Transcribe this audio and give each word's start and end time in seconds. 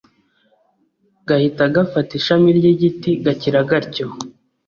gahita 1.27 1.63
gafata 1.75 2.11
ishami 2.19 2.47
ry'igiti, 2.57 3.11
gakira 3.25 3.59
gatyo 3.69 4.07